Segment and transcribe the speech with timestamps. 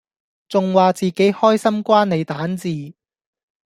[0.49, 2.95] 仲話自己開心關你蛋治